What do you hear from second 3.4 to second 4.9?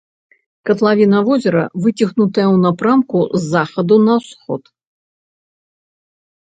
з захаду на ўсход.